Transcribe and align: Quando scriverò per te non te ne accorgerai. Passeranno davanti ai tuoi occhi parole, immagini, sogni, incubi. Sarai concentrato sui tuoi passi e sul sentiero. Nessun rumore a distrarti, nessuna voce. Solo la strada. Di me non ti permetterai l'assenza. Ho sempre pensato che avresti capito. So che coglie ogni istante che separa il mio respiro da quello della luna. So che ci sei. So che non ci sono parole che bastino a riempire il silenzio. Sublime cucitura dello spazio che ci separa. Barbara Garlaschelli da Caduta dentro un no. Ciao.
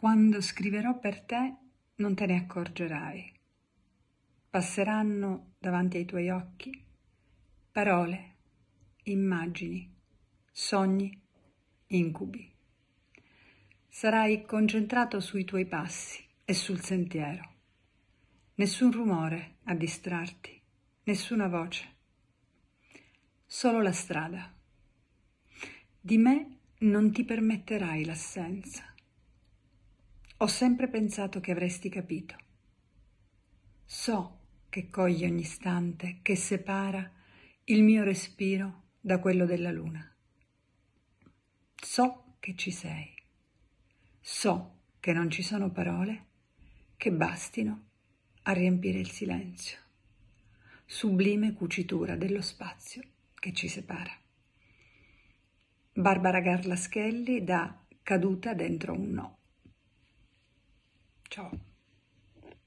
Quando 0.00 0.40
scriverò 0.40 0.98
per 0.98 1.20
te 1.20 1.56
non 1.96 2.14
te 2.14 2.24
ne 2.24 2.36
accorgerai. 2.36 3.34
Passeranno 4.48 5.52
davanti 5.58 5.98
ai 5.98 6.06
tuoi 6.06 6.30
occhi 6.30 6.86
parole, 7.70 8.36
immagini, 9.02 9.94
sogni, 10.50 11.20
incubi. 11.88 12.50
Sarai 13.90 14.46
concentrato 14.46 15.20
sui 15.20 15.44
tuoi 15.44 15.66
passi 15.66 16.26
e 16.46 16.54
sul 16.54 16.80
sentiero. 16.80 17.56
Nessun 18.54 18.92
rumore 18.92 19.56
a 19.64 19.74
distrarti, 19.74 20.58
nessuna 21.02 21.46
voce. 21.46 21.96
Solo 23.44 23.82
la 23.82 23.92
strada. 23.92 24.50
Di 26.00 26.16
me 26.16 26.58
non 26.78 27.12
ti 27.12 27.22
permetterai 27.22 28.06
l'assenza. 28.06 28.88
Ho 30.42 30.46
sempre 30.46 30.88
pensato 30.88 31.38
che 31.38 31.50
avresti 31.50 31.90
capito. 31.90 32.34
So 33.84 34.38
che 34.70 34.88
coglie 34.88 35.26
ogni 35.26 35.42
istante 35.42 36.20
che 36.22 36.34
separa 36.34 37.12
il 37.64 37.82
mio 37.82 38.04
respiro 38.04 38.84
da 38.98 39.18
quello 39.18 39.44
della 39.44 39.70
luna. 39.70 40.02
So 41.76 42.36
che 42.40 42.54
ci 42.56 42.70
sei. 42.70 43.14
So 44.18 44.78
che 44.98 45.12
non 45.12 45.28
ci 45.28 45.42
sono 45.42 45.70
parole 45.70 46.24
che 46.96 47.12
bastino 47.12 47.88
a 48.44 48.52
riempire 48.52 48.98
il 48.98 49.10
silenzio. 49.10 49.76
Sublime 50.86 51.52
cucitura 51.52 52.16
dello 52.16 52.40
spazio 52.40 53.02
che 53.34 53.52
ci 53.52 53.68
separa. 53.68 54.12
Barbara 55.92 56.40
Garlaschelli 56.40 57.44
da 57.44 57.78
Caduta 58.02 58.54
dentro 58.54 58.94
un 58.94 59.10
no. 59.10 59.39
Ciao. 61.30 61.69